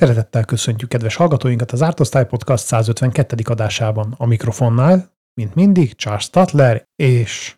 Szeretettel 0.00 0.44
köszöntjük 0.44 0.88
kedves 0.88 1.16
hallgatóinkat 1.16 1.72
az 1.72 1.82
Ártosztály 1.82 2.26
Podcast 2.26 2.64
152. 2.64 3.36
adásában. 3.44 4.14
A 4.18 4.26
mikrofonnál, 4.26 5.12
mint 5.34 5.54
mindig, 5.54 5.94
Charles 5.94 6.22
Statler, 6.22 6.88
és 6.96 7.56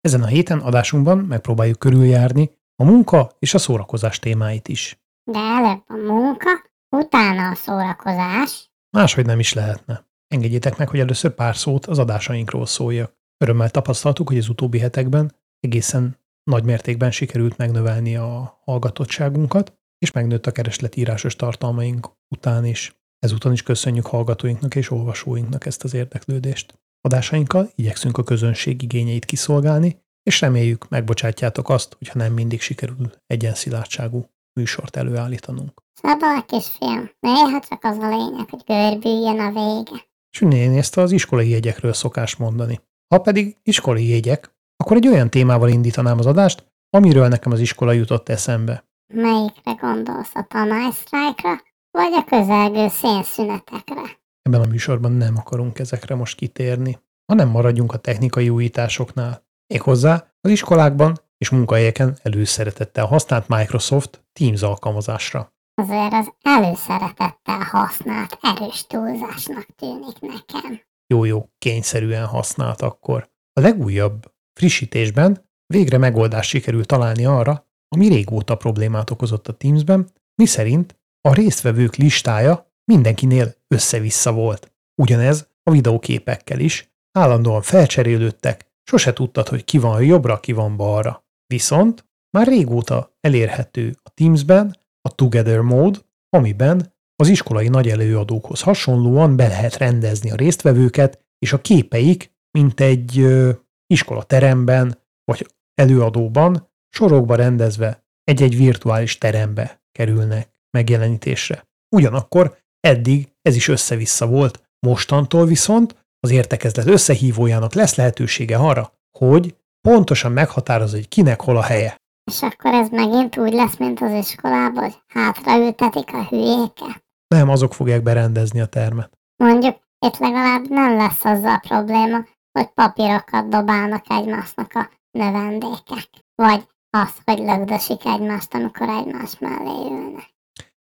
ezen 0.00 0.22
a 0.22 0.26
héten 0.26 0.58
adásunkban 0.58 1.18
megpróbáljuk 1.18 1.78
körüljárni 1.78 2.50
a 2.76 2.84
munka 2.84 3.30
és 3.38 3.54
a 3.54 3.58
szórakozás 3.58 4.18
témáit 4.18 4.68
is. 4.68 5.00
De 5.30 5.38
előbb 5.38 5.82
a 5.86 6.12
munka, 6.12 6.50
utána 6.96 7.50
a 7.50 7.54
szórakozás. 7.54 8.70
Máshogy 8.96 9.26
nem 9.26 9.38
is 9.38 9.52
lehetne. 9.52 10.06
Engedjétek 10.28 10.76
meg, 10.76 10.88
hogy 10.88 11.00
először 11.00 11.30
pár 11.30 11.56
szót 11.56 11.86
az 11.86 11.98
adásainkról 11.98 12.66
szóljak. 12.66 13.14
Örömmel 13.38 13.70
tapasztaltuk, 13.70 14.28
hogy 14.28 14.38
az 14.38 14.48
utóbbi 14.48 14.78
hetekben 14.78 15.32
egészen 15.60 16.18
nagy 16.50 16.64
mértékben 16.64 17.10
sikerült 17.10 17.56
megnövelni 17.56 18.16
a 18.16 18.60
hallgatottságunkat, 18.64 19.79
és 20.00 20.10
megnőtt 20.10 20.46
a 20.46 20.52
kereslet 20.52 20.96
írásos 20.96 21.36
tartalmaink 21.36 22.10
után 22.28 22.64
is. 22.64 22.98
Ezúton 23.18 23.52
is 23.52 23.62
köszönjük 23.62 24.06
hallgatóinknak 24.06 24.74
és 24.74 24.90
olvasóinknak 24.90 25.66
ezt 25.66 25.84
az 25.84 25.94
érdeklődést. 25.94 26.78
Adásainkkal 27.00 27.70
igyekszünk 27.74 28.18
a 28.18 28.22
közönség 28.22 28.82
igényeit 28.82 29.24
kiszolgálni, 29.24 30.02
és 30.22 30.40
reméljük 30.40 30.88
megbocsátjátok 30.88 31.68
azt, 31.68 31.94
hogyha 31.98 32.18
nem 32.18 32.32
mindig 32.32 32.60
sikerül 32.60 33.12
egyenszilátságú 33.26 34.26
műsort 34.60 34.96
előállítanunk. 34.96 35.82
Szabad 35.92 36.46
kisfiam, 36.46 37.10
néha 37.20 37.60
csak 37.68 37.84
az 37.84 37.96
a 37.96 38.08
lényeg, 38.08 38.50
hogy 38.50 38.62
görbüljön 38.66 39.40
a 39.40 39.48
vége. 39.48 40.08
És 40.30 40.40
én 40.40 40.76
ezt 40.76 40.96
az 40.96 41.12
iskolai 41.12 41.48
jegyekről 41.48 41.92
szokás 41.92 42.36
mondani. 42.36 42.80
Ha 43.14 43.20
pedig 43.20 43.56
iskolai 43.62 44.08
jegyek, 44.08 44.54
akkor 44.76 44.96
egy 44.96 45.08
olyan 45.08 45.30
témával 45.30 45.68
indítanám 45.68 46.18
az 46.18 46.26
adást, 46.26 46.64
amiről 46.90 47.28
nekem 47.28 47.52
az 47.52 47.60
iskola 47.60 47.92
jutott 47.92 48.28
eszembe. 48.28 48.89
Melyikre 49.12 49.72
gondolsz, 49.72 50.34
a 50.34 50.46
tanálysztrájkra, 50.48 51.62
vagy 51.90 52.12
a 52.12 52.24
közelgő 52.24 52.88
szénszünetekre? 52.88 54.02
Ebben 54.42 54.60
a 54.60 54.66
műsorban 54.66 55.12
nem 55.12 55.36
akarunk 55.36 55.78
ezekre 55.78 56.14
most 56.14 56.36
kitérni, 56.36 56.98
hanem 57.26 57.48
maradjunk 57.48 57.92
a 57.92 57.98
technikai 57.98 58.48
újításoknál. 58.48 59.42
Méghozzá 59.66 60.32
az 60.40 60.50
iskolákban 60.50 61.16
és 61.38 61.50
munkahelyeken 61.50 62.18
előszeretettel 62.22 63.06
használt 63.06 63.48
Microsoft 63.48 64.24
Teams 64.32 64.62
alkalmazásra. 64.62 65.52
Azért 65.74 66.12
az 66.12 66.32
előszeretettel 66.42 67.60
használt 67.70 68.38
erős 68.42 68.86
túlzásnak 68.86 69.66
tűnik 69.76 70.20
nekem. 70.20 70.80
Jó-jó, 71.06 71.48
kényszerűen 71.58 72.26
használt 72.26 72.82
akkor. 72.82 73.30
A 73.52 73.60
legújabb 73.60 74.34
frissítésben 74.52 75.48
végre 75.66 75.98
megoldást 75.98 76.48
sikerült 76.48 76.86
találni 76.86 77.24
arra, 77.24 77.68
ami 77.94 78.08
régóta 78.08 78.54
problémát 78.56 79.10
okozott 79.10 79.48
a 79.48 79.52
Teamsben, 79.52 80.08
miszerint 80.34 80.98
a 81.28 81.34
résztvevők 81.34 81.96
listája 81.96 82.72
mindenkinél 82.84 83.54
össze-vissza 83.68 84.32
volt. 84.32 84.72
Ugyanez 85.02 85.48
a 85.62 85.70
videóképekkel 85.70 86.58
is, 86.58 86.92
állandóan 87.18 87.62
felcserélődtek, 87.62 88.66
sose 88.82 89.12
tudtad, 89.12 89.48
hogy 89.48 89.64
ki 89.64 89.78
van 89.78 90.02
jobbra, 90.02 90.40
ki 90.40 90.52
van 90.52 90.76
balra. 90.76 91.24
Viszont 91.46 92.04
már 92.30 92.46
régóta 92.46 93.16
elérhető 93.20 93.96
a 94.02 94.10
Teamsben 94.10 94.76
a 95.08 95.14
Together 95.14 95.60
Mode, 95.60 95.98
amiben 96.28 96.94
az 97.16 97.28
iskolai 97.28 97.68
nagy 97.68 97.88
előadókhoz 97.88 98.60
hasonlóan 98.60 99.36
be 99.36 99.48
lehet 99.48 99.76
rendezni 99.76 100.30
a 100.30 100.36
résztvevőket, 100.36 101.24
és 101.38 101.52
a 101.52 101.60
képeik, 101.60 102.32
mint 102.58 102.80
egy 102.80 103.18
ö, 103.18 103.50
iskolateremben 103.86 104.98
vagy 105.24 105.46
előadóban 105.74 106.69
sorokba 106.90 107.34
rendezve 107.34 108.04
egy-egy 108.24 108.56
virtuális 108.56 109.18
terembe 109.18 109.82
kerülnek 109.92 110.48
megjelenítésre. 110.70 111.68
Ugyanakkor 111.96 112.56
eddig 112.80 113.32
ez 113.42 113.56
is 113.56 113.68
össze-vissza 113.68 114.26
volt, 114.26 114.62
mostantól 114.86 115.46
viszont 115.46 115.94
az 116.20 116.30
értekezlet 116.30 116.86
összehívójának 116.86 117.74
lesz 117.74 117.94
lehetősége 117.94 118.56
arra, 118.56 118.92
hogy 119.18 119.56
pontosan 119.88 120.32
meghatározza, 120.32 120.96
hogy 120.96 121.08
kinek 121.08 121.40
hol 121.40 121.56
a 121.56 121.62
helye. 121.62 121.96
És 122.30 122.42
akkor 122.42 122.72
ez 122.74 122.88
megint 122.88 123.36
úgy 123.36 123.52
lesz, 123.52 123.76
mint 123.76 124.00
az 124.00 124.12
iskolában, 124.12 124.82
hogy 124.82 124.94
hátraültetik 125.06 126.12
a 126.12 126.24
hülyéket. 126.24 127.04
Nem, 127.34 127.48
azok 127.48 127.74
fogják 127.74 128.02
berendezni 128.02 128.60
a 128.60 128.66
termet. 128.66 129.18
Mondjuk 129.36 129.76
itt 130.06 130.18
legalább 130.18 130.68
nem 130.68 130.96
lesz 130.96 131.24
azzal 131.24 131.58
probléma, 131.58 132.26
hogy 132.58 132.66
papírokat 132.74 133.48
dobálnak 133.48 134.04
egymásnak 134.08 134.74
a 134.74 134.90
növendékek. 135.10 136.08
Vagy 136.34 136.66
az, 136.90 137.14
hogy 137.24 137.38
lögdösik 137.38 138.04
egymást, 138.04 138.54
amikor 138.54 138.88
egymás 138.88 139.38
mellé 139.38 139.90
ülnek. 139.90 140.34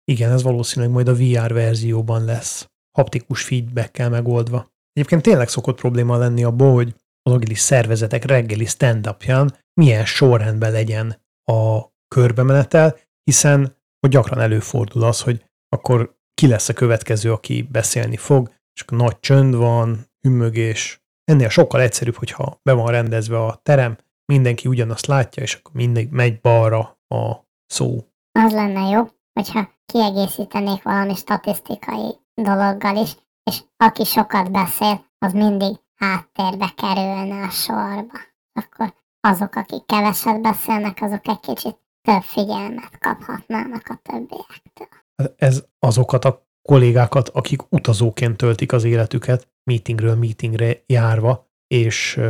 Igen, 0.05 0.33
ez 0.33 0.43
valószínűleg 0.43 0.95
majd 0.95 1.09
a 1.09 1.15
VR 1.15 1.53
verzióban 1.53 2.25
lesz. 2.25 2.71
Haptikus 2.99 3.43
feedbackkel 3.43 4.11
megoldva. 4.11 4.75
Egyébként 4.93 5.23
tényleg 5.23 5.49
szokott 5.49 5.77
probléma 5.77 6.17
lenni 6.17 6.45
abból, 6.45 6.73
hogy 6.75 6.95
az 7.23 7.33
agilis 7.33 7.59
szervezetek 7.59 8.25
reggeli 8.25 8.65
stand 8.65 9.17
milyen 9.81 10.05
sorrendben 10.05 10.73
legyen 10.73 11.23
a 11.45 11.81
körbemenetel, 12.15 12.97
hiszen 13.23 13.77
hogy 14.01 14.11
gyakran 14.11 14.41
előfordul 14.41 15.03
az, 15.03 15.21
hogy 15.21 15.45
akkor 15.69 16.17
ki 16.35 16.47
lesz 16.47 16.69
a 16.69 16.73
következő, 16.73 17.33
aki 17.33 17.63
beszélni 17.63 18.17
fog, 18.17 18.53
és 18.75 18.81
akkor 18.81 18.99
nagy 18.99 19.21
csönd 19.21 19.55
van, 19.55 20.11
hümmögés. 20.21 21.05
Ennél 21.25 21.49
sokkal 21.49 21.81
egyszerűbb, 21.81 22.15
hogyha 22.15 22.61
be 22.63 22.73
van 22.73 22.87
rendezve 22.87 23.45
a 23.45 23.61
terem, 23.63 23.97
mindenki 24.27 24.69
ugyanazt 24.69 25.07
látja, 25.07 25.43
és 25.43 25.55
akkor 25.55 25.73
mindig 25.75 26.11
megy 26.11 26.41
balra 26.41 26.99
a 27.09 27.47
szó. 27.67 28.09
Az 28.33 28.53
lenne 28.53 28.89
jó, 28.89 29.09
hogyha 29.33 29.71
kiegészítenék 29.87 30.83
valami 30.83 31.15
statisztikai 31.15 32.15
dologgal 32.35 32.97
is, 32.97 33.17
és 33.51 33.63
aki 33.77 34.05
sokat 34.05 34.51
beszél, 34.51 35.05
az 35.19 35.33
mindig 35.33 35.77
háttérbe 35.95 36.73
kerülne 36.77 37.43
a 37.43 37.51
sorba. 37.51 38.19
Akkor 38.53 38.95
azok, 39.21 39.55
akik 39.55 39.87
keveset 39.87 40.41
beszélnek, 40.41 41.03
azok 41.03 41.29
egy 41.29 41.41
kicsit 41.41 41.77
több 42.09 42.23
figyelmet 42.23 42.99
kaphatnának 42.99 43.89
a 43.89 44.01
többiektől. 44.03 44.89
Ez 45.37 45.65
azokat 45.79 46.25
a 46.25 46.47
kollégákat, 46.63 47.29
akik 47.29 47.73
utazóként 47.73 48.37
töltik 48.37 48.73
az 48.73 48.85
életüket, 48.85 49.49
meetingről 49.71 50.15
meetingre 50.15 50.83
járva, 50.87 51.51
és 51.67 52.21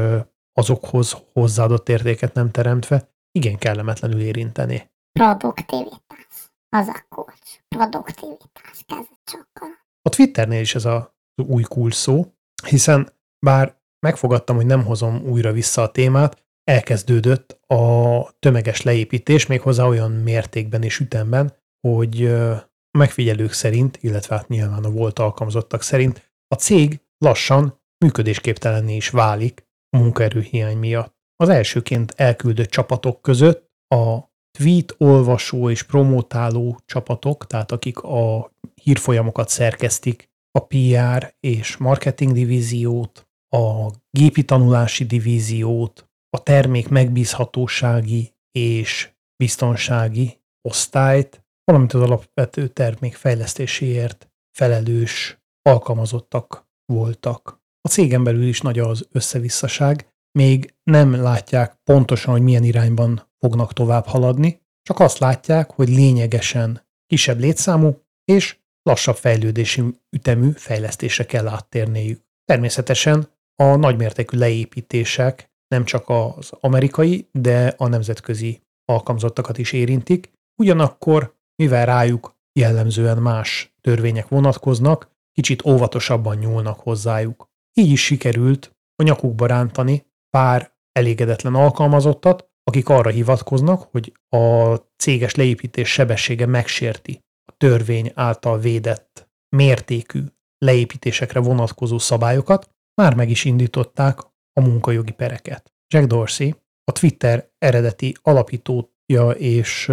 azokhoz 0.57 1.17
hozzáadott 1.33 1.89
értéket 1.89 2.35
nem 2.35 2.51
teremtve, 2.51 3.09
igen 3.33 3.59
kellemetlenül 3.59 4.21
érinteni. 4.21 4.91
Produktivitás. 5.13 6.51
Az 6.69 6.89
a 6.89 7.05
kulcs. 7.09 7.61
Produktivitás. 7.69 8.85
Kezdett 8.87 9.29
sokkal. 9.31 9.69
A 10.03 10.09
Twitternél 10.09 10.61
is 10.61 10.75
ez 10.75 10.85
a 10.85 11.17
új 11.47 11.63
kulcs 11.63 11.95
szó, 11.95 12.35
hiszen 12.67 13.13
bár 13.47 13.77
megfogadtam, 14.07 14.57
hogy 14.57 14.67
nem 14.67 14.85
hozom 14.85 15.23
újra 15.27 15.53
vissza 15.53 15.83
a 15.83 15.91
témát, 15.91 16.45
elkezdődött 16.65 17.59
a 17.67 18.31
tömeges 18.39 18.83
leépítés 18.83 19.47
méghozzá 19.47 19.85
olyan 19.85 20.11
mértékben 20.11 20.83
és 20.83 20.99
ütemben, 20.99 21.57
hogy 21.89 22.27
a 22.27 22.99
megfigyelők 22.99 23.53
szerint, 23.53 23.99
illetve 24.01 24.37
hát 24.37 24.49
nyilván 24.49 24.85
a 24.85 24.91
volt 24.91 25.19
alkalmazottak 25.19 25.83
szerint 25.83 26.33
a 26.49 26.55
cég 26.55 27.01
lassan 27.19 27.81
működésképtelenné 28.05 28.97
is 28.97 29.11
válik 29.11 29.66
munkaerőhiány 29.97 30.77
miatt. 30.77 31.15
Az 31.37 31.49
elsőként 31.49 32.13
elküldött 32.17 32.71
csapatok 32.71 33.23
között 33.23 33.71
a 33.95 34.19
tweet 34.59 34.95
olvasó 34.99 35.71
és 35.71 35.83
promotáló 35.83 36.79
csapatok, 36.85 37.47
tehát 37.47 37.73
akik 37.73 37.99
a 37.99 38.51
hírfolyamokat 38.83 39.49
szerkesztik, 39.49 40.31
a 40.51 40.67
PR 40.67 41.35
és 41.41 41.77
marketing 41.77 42.33
divíziót, 42.33 43.29
a 43.57 43.91
gépi 44.11 44.45
tanulási 44.45 45.05
divíziót, 45.05 46.09
a 46.31 46.43
termék 46.43 46.89
megbízhatósági 46.89 48.35
és 48.51 49.11
biztonsági 49.37 50.41
osztályt, 50.69 51.45
valamint 51.65 51.93
az 51.93 52.01
alapvető 52.01 52.69
termék 52.69 53.15
fejlesztéséért 53.15 54.31
felelős 54.59 55.39
alkalmazottak 55.63 56.69
voltak. 56.93 57.65
A 57.87 57.89
cégen 57.89 58.25
belül 58.25 58.47
is 58.47 58.61
nagy 58.61 58.79
az 58.79 59.09
összevisszaság, 59.13 60.13
még 60.39 60.75
nem 60.83 61.15
látják 61.15 61.75
pontosan, 61.85 62.33
hogy 62.33 62.43
milyen 62.43 62.63
irányban 62.63 63.29
fognak 63.39 63.73
tovább 63.73 64.07
haladni, 64.07 64.61
csak 64.83 65.01
azt 65.01 65.19
látják, 65.19 65.71
hogy 65.71 65.89
lényegesen 65.89 66.87
kisebb 67.07 67.39
létszámú 67.39 68.03
és 68.25 68.59
lassabb 68.83 69.17
fejlődési 69.17 69.83
ütemű 70.17 70.51
fejlesztésre 70.51 71.27
kell 71.27 71.49
áttérniük. 71.49 72.21
Természetesen 72.45 73.29
a 73.63 73.77
nagymértékű 73.77 74.39
leépítések 74.39 75.51
nem 75.69 75.85
csak 75.85 76.05
az 76.09 76.51
amerikai, 76.61 77.29
de 77.33 77.75
a 77.77 77.89
nemzetközi 77.89 78.63
alkalmazottakat 78.85 79.59
is 79.59 79.73
érintik, 79.73 80.33
ugyanakkor, 80.63 81.37
mivel 81.63 81.87
rájuk 81.87 82.37
jellemzően 82.53 83.19
más 83.19 83.75
törvények 83.81 84.29
vonatkoznak, 84.29 85.11
kicsit 85.33 85.67
óvatosabban 85.67 86.37
nyúlnak 86.37 86.81
hozzájuk. 86.81 87.55
Így 87.81 87.91
is 87.91 88.05
sikerült 88.05 88.77
a 88.95 89.03
nyakukba 89.03 89.47
rántani 89.47 90.07
pár 90.31 90.75
elégedetlen 90.93 91.55
alkalmazottat, 91.55 92.49
akik 92.63 92.89
arra 92.89 93.11
hivatkoznak, 93.11 93.89
hogy 93.91 94.13
a 94.29 94.75
céges 94.97 95.35
leépítés 95.35 95.93
sebessége 95.93 96.47
megsérti 96.47 97.21
a 97.45 97.55
törvény 97.57 98.13
által 98.15 98.59
védett 98.59 99.29
mértékű 99.57 100.25
leépítésekre 100.59 101.41
vonatkozó 101.41 101.99
szabályokat, 101.99 102.71
már 102.95 103.15
meg 103.15 103.31
is 103.31 103.45
indították 103.45 104.19
a 104.53 104.61
munkajogi 104.61 105.13
pereket. 105.13 105.73
Jack 105.95 106.07
Dorsey, 106.07 106.55
a 106.85 106.93
Twitter 106.93 107.51
eredeti 107.59 108.17
alapítója 108.23 109.31
és 109.31 109.93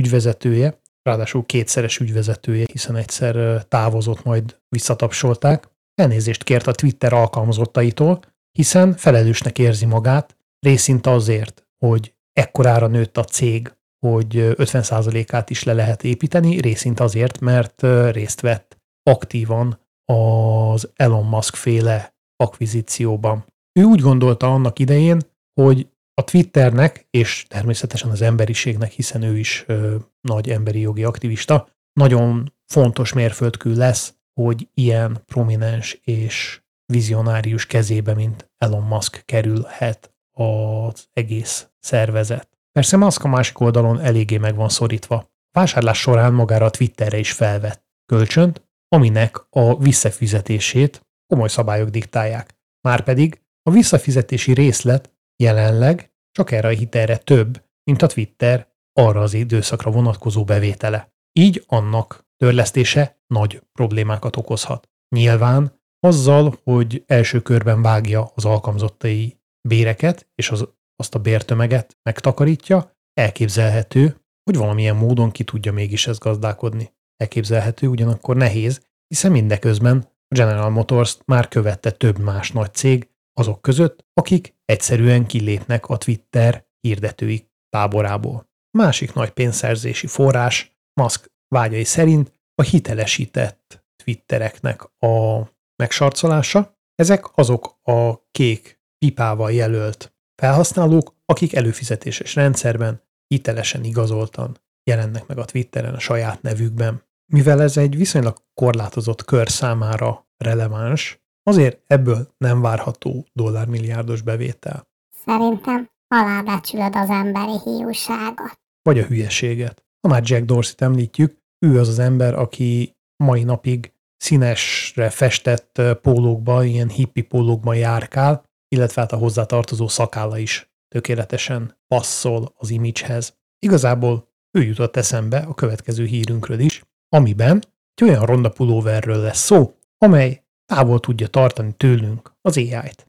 ügyvezetője, 0.00 0.80
ráadásul 1.02 1.46
kétszeres 1.46 1.98
ügyvezetője, 1.98 2.64
hiszen 2.72 2.96
egyszer 2.96 3.64
távozott, 3.64 4.24
majd 4.24 4.60
visszatapsolták, 4.68 5.68
elnézést 6.00 6.44
kért 6.44 6.66
a 6.66 6.72
Twitter 6.72 7.12
alkalmazottaitól, 7.12 8.20
hiszen 8.52 8.96
felelősnek 8.96 9.58
érzi 9.58 9.86
magát, 9.86 10.36
részint 10.58 11.06
azért, 11.06 11.66
hogy 11.84 12.14
ekkorára 12.32 12.86
nőtt 12.86 13.16
a 13.16 13.24
cég, 13.24 13.72
hogy 14.06 14.28
50%-át 14.34 15.50
is 15.50 15.62
le 15.62 15.72
lehet 15.72 16.04
építeni, 16.04 16.60
részint 16.60 17.00
azért, 17.00 17.40
mert 17.40 17.82
részt 18.10 18.40
vett 18.40 18.76
aktívan 19.02 19.80
az 20.04 20.90
Elon 20.94 21.24
Musk 21.24 21.54
féle 21.54 22.14
akvizícióban. 22.36 23.44
Ő 23.78 23.82
úgy 23.82 24.00
gondolta 24.00 24.52
annak 24.52 24.78
idején, 24.78 25.20
hogy 25.60 25.88
a 26.14 26.24
Twitternek, 26.24 27.06
és 27.10 27.46
természetesen 27.48 28.10
az 28.10 28.22
emberiségnek, 28.22 28.90
hiszen 28.90 29.22
ő 29.22 29.38
is 29.38 29.64
ö, 29.66 29.96
nagy 30.20 30.50
emberi 30.50 30.80
jogi 30.80 31.04
aktivista, 31.04 31.68
nagyon 31.92 32.54
fontos 32.72 33.12
mérföldkő 33.12 33.74
lesz, 33.74 34.14
hogy 34.40 34.68
ilyen 34.74 35.22
prominens 35.26 36.00
és 36.04 36.60
vizionárius 36.92 37.66
kezébe, 37.66 38.14
mint 38.14 38.50
Elon 38.56 38.82
Musk 38.82 39.22
kerülhet 39.24 40.14
az 40.32 41.08
egész 41.12 41.68
szervezet. 41.78 42.48
Persze 42.72 42.96
Musk 42.96 43.24
a 43.24 43.28
másik 43.28 43.60
oldalon 43.60 44.00
eléggé 44.00 44.36
meg 44.36 44.54
van 44.54 44.68
szorítva. 44.68 45.16
A 45.16 45.58
vásárlás 45.58 45.98
során 45.98 46.32
magára 46.32 46.64
a 46.64 46.70
Twitterre 46.70 47.18
is 47.18 47.32
felvett 47.32 47.84
kölcsönt, 48.06 48.68
aminek 48.88 49.46
a 49.50 49.78
visszafizetését 49.78 51.06
komoly 51.26 51.48
szabályok 51.48 51.88
diktálják. 51.88 52.54
Márpedig 52.80 53.42
a 53.62 53.70
visszafizetési 53.70 54.52
részlet 54.52 55.16
jelenleg 55.36 56.12
csak 56.32 56.50
erre 56.50 56.68
a 56.68 56.70
hitelre 56.70 57.16
több, 57.16 57.64
mint 57.84 58.02
a 58.02 58.06
Twitter 58.06 58.68
arra 58.92 59.20
az 59.20 59.34
időszakra 59.34 59.90
vonatkozó 59.90 60.44
bevétele. 60.44 61.12
Így 61.32 61.64
annak 61.66 62.25
törlesztése 62.36 63.20
nagy 63.26 63.62
problémákat 63.72 64.36
okozhat. 64.36 64.88
Nyilván 65.16 65.80
azzal, 66.00 66.58
hogy 66.64 67.04
első 67.06 67.40
körben 67.40 67.82
vágja 67.82 68.30
az 68.34 68.44
alkalmazottai 68.44 69.40
béreket, 69.68 70.28
és 70.34 70.50
az, 70.50 70.68
azt 70.96 71.14
a 71.14 71.18
bértömeget 71.18 71.98
megtakarítja, 72.02 72.96
elképzelhető, 73.12 74.20
hogy 74.44 74.56
valamilyen 74.56 74.96
módon 74.96 75.30
ki 75.30 75.44
tudja 75.44 75.72
mégis 75.72 76.06
ezt 76.06 76.20
gazdálkodni. 76.20 76.94
Elképzelhető, 77.16 77.86
ugyanakkor 77.86 78.36
nehéz, 78.36 78.82
hiszen 79.06 79.30
mindeközben 79.30 79.96
a 80.28 80.34
General 80.34 80.70
Motors 80.70 81.18
már 81.24 81.48
követte 81.48 81.90
több 81.90 82.18
más 82.18 82.52
nagy 82.52 82.74
cég 82.74 83.10
azok 83.32 83.62
között, 83.62 84.04
akik 84.12 84.54
egyszerűen 84.64 85.26
kilépnek 85.26 85.86
a 85.86 85.96
Twitter 85.96 86.66
hirdetői 86.80 87.50
táborából. 87.68 88.48
Másik 88.78 89.12
nagy 89.12 89.30
pénzszerzési 89.30 90.06
forrás 90.06 90.78
Musk 91.00 91.30
vágyai 91.48 91.84
szerint 91.84 92.32
a 92.54 92.62
hitelesített 92.62 93.84
Twittereknek 94.04 94.82
a 94.82 95.48
megsarcolása. 95.76 96.78
Ezek 96.94 97.38
azok 97.38 97.78
a 97.82 98.28
kék 98.30 98.80
pipával 98.98 99.52
jelölt 99.52 100.14
felhasználók, 100.42 101.14
akik 101.24 101.54
előfizetéses 101.54 102.34
rendszerben 102.34 103.02
hitelesen 103.26 103.84
igazoltan 103.84 104.58
jelennek 104.90 105.26
meg 105.26 105.38
a 105.38 105.44
Twitteren 105.44 105.94
a 105.94 105.98
saját 105.98 106.42
nevükben. 106.42 107.02
Mivel 107.32 107.62
ez 107.62 107.76
egy 107.76 107.96
viszonylag 107.96 108.36
korlátozott 108.54 109.24
kör 109.24 109.48
számára 109.48 110.26
releváns, 110.36 111.20
azért 111.42 111.80
ebből 111.86 112.34
nem 112.38 112.60
várható 112.60 113.26
dollármilliárdos 113.32 114.22
bevétel. 114.22 114.88
Szerintem 115.24 115.90
alábecsülöd 116.08 116.96
az 116.96 117.08
emberi 117.08 117.58
hiúságot. 117.64 118.60
Vagy 118.82 118.98
a 118.98 119.04
hülyeséget. 119.04 119.85
Ha 120.06 120.12
már 120.12 120.22
Jack 120.24 120.44
Dorsey-t 120.44 120.82
említjük, 120.82 121.38
ő 121.66 121.78
az 121.80 121.88
az 121.88 121.98
ember, 121.98 122.34
aki 122.34 122.96
mai 123.16 123.44
napig 123.44 123.92
színesre 124.16 125.10
festett 125.10 125.82
pólókba, 126.02 126.64
ilyen 126.64 126.88
hippi 126.88 127.22
pólókban 127.22 127.76
járkál, 127.76 128.44
illetve 128.68 129.00
hát 129.00 129.12
a 129.12 129.16
hozzátartozó 129.16 129.88
szakálla 129.88 130.38
is 130.38 130.70
tökéletesen 130.88 131.78
passzol 131.88 132.54
az 132.56 132.70
imidzshez. 132.70 133.36
Igazából 133.58 134.28
ő 134.58 134.62
jutott 134.62 134.96
eszembe 134.96 135.38
a 135.38 135.54
következő 135.54 136.04
hírünkről 136.04 136.58
is, 136.58 136.84
amiben 137.08 137.62
egy 137.94 138.08
olyan 138.08 138.24
ronda 138.24 138.48
pulóverről 138.48 139.18
lesz 139.18 139.44
szó, 139.44 139.74
amely 139.98 140.44
távol 140.64 141.00
tudja 141.00 141.26
tartani 141.26 141.72
tőlünk 141.72 142.32
az 142.40 142.56
AI-t. 142.56 143.06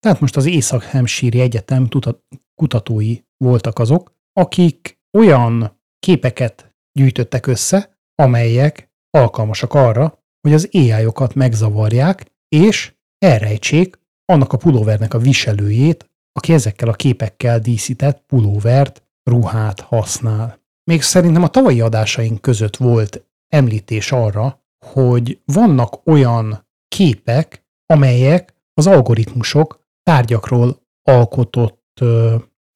Tehát 0.00 0.20
most 0.20 0.36
az 0.36 0.46
Észak-Hampshire 0.46 1.40
Egyetem 1.40 1.88
kutatói 2.54 3.16
voltak 3.36 3.78
azok, 3.78 4.16
akik 4.38 5.00
olyan 5.18 5.80
képeket 5.98 6.74
gyűjtöttek 6.92 7.46
össze, 7.46 7.98
amelyek 8.14 8.90
alkalmasak 9.10 9.74
arra, 9.74 10.22
hogy 10.40 10.52
az 10.52 10.68
AI-okat 10.72 11.34
megzavarják, 11.34 12.32
és 12.48 12.94
elrejtsék 13.18 13.98
annak 14.24 14.52
a 14.52 14.56
pulóvernek 14.56 15.14
a 15.14 15.18
viselőjét, 15.18 16.10
aki 16.32 16.52
ezekkel 16.52 16.88
a 16.88 16.92
képekkel 16.92 17.58
díszített 17.58 18.22
pulóvert, 18.26 19.02
ruhát 19.30 19.80
használ. 19.80 20.60
Még 20.90 21.02
szerintem 21.02 21.42
a 21.42 21.48
tavalyi 21.48 21.80
adásaink 21.80 22.40
között 22.40 22.76
volt 22.76 23.26
említés 23.48 24.12
arra, 24.12 24.62
hogy 24.86 25.40
vannak 25.44 26.06
olyan 26.06 26.66
képek, 26.88 27.66
amelyek 27.86 28.54
az 28.74 28.86
algoritmusok 28.86 29.86
tárgyakról 30.02 30.82
alkotott, 31.02 32.00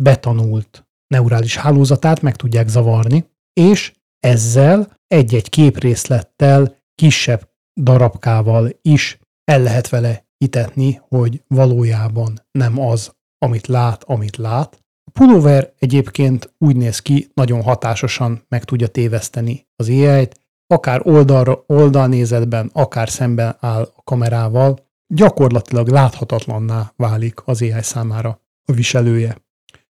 betanult 0.03 0.87
neurális 1.13 1.57
hálózatát 1.57 2.23
meg 2.23 2.37
tudják 2.37 2.69
zavarni, 2.69 3.25
és 3.53 3.93
ezzel 4.21 4.97
egy-egy 5.07 5.49
képrészlettel, 5.49 6.77
kisebb 6.95 7.51
darabkával 7.81 8.71
is 8.83 9.19
el 9.45 9.63
lehet 9.63 9.89
vele 9.89 10.27
hitetni, 10.39 11.01
hogy 11.09 11.43
valójában 11.47 12.41
nem 12.51 12.81
az, 12.81 13.13
amit 13.39 13.67
lát, 13.67 14.05
amit 14.05 14.37
lát. 14.37 14.81
A 15.05 15.11
pulóver 15.11 15.73
egyébként 15.79 16.55
úgy 16.59 16.77
néz 16.77 16.99
ki, 16.99 17.31
nagyon 17.35 17.63
hatásosan 17.63 18.45
meg 18.49 18.65
tudja 18.65 18.87
téveszteni 18.87 19.67
az 19.77 19.89
AI-t, 19.89 20.41
akár 20.67 21.01
oldalra, 21.05 21.65
oldalnézetben, 21.67 22.71
akár 22.73 23.09
szemben 23.09 23.57
áll 23.61 23.83
a 23.97 24.03
kamerával, 24.03 24.79
gyakorlatilag 25.15 25.89
láthatatlanná 25.89 26.93
válik 26.97 27.47
az 27.47 27.63
AI 27.63 27.83
számára 27.83 28.41
a 28.65 28.73
viselője. 28.73 29.37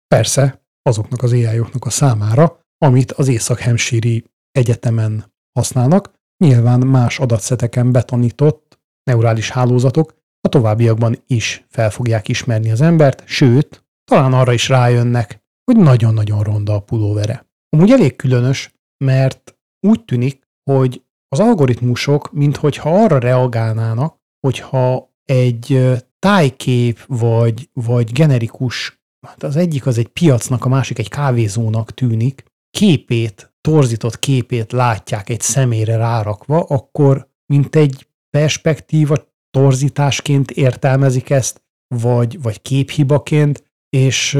Persze 0.09 0.63
azoknak 0.88 1.23
az 1.23 1.33
ai 1.33 1.47
a 1.81 1.91
számára, 1.91 2.61
amit 2.79 3.12
az 3.12 3.29
Észak-Hemsíri 3.29 4.25
Egyetemen 4.50 5.33
használnak, 5.59 6.12
nyilván 6.45 6.81
más 6.87 7.19
adatszeteken 7.19 7.93
betanított 7.93 8.79
neurális 9.03 9.50
hálózatok 9.50 10.14
a 10.41 10.49
továbbiakban 10.49 11.23
is 11.26 11.64
fel 11.69 11.91
fogják 11.91 12.29
ismerni 12.29 12.71
az 12.71 12.81
embert, 12.81 13.23
sőt, 13.26 13.85
talán 14.05 14.33
arra 14.33 14.53
is 14.53 14.69
rájönnek, 14.69 15.43
hogy 15.64 15.76
nagyon-nagyon 15.76 16.43
ronda 16.43 16.75
a 16.75 16.81
pulóvere. 16.81 17.47
Amúgy 17.69 17.91
elég 17.91 18.17
különös, 18.17 18.75
mert 19.05 19.59
úgy 19.87 20.05
tűnik, 20.05 20.49
hogy 20.71 21.03
az 21.29 21.41
algoritmusok, 21.41 22.33
minthogyha 22.33 23.03
arra 23.03 23.19
reagálnának, 23.19 24.17
hogyha 24.41 25.12
egy 25.25 25.93
tájkép 26.19 27.05
vagy, 27.07 27.69
vagy 27.73 28.12
generikus, 28.12 29.03
hát 29.25 29.43
az 29.43 29.57
egyik 29.57 29.87
az 29.87 29.99
egy 29.99 30.09
piacnak, 30.09 30.64
a 30.64 30.69
másik 30.69 30.99
egy 30.99 31.09
kávézónak 31.09 31.95
tűnik, 31.95 32.45
képét, 32.71 33.52
torzított 33.61 34.19
képét 34.19 34.73
látják 34.73 35.28
egy 35.28 35.40
személyre 35.40 35.97
rárakva, 35.97 36.61
akkor 36.61 37.28
mint 37.47 37.76
egy 37.76 38.09
perspektíva 38.31 39.16
torzításként 39.50 40.50
értelmezik 40.50 41.31
ezt, 41.31 41.62
vagy, 41.95 42.43
vagy 42.43 42.62
képhibaként, 42.62 43.64
és 43.88 44.38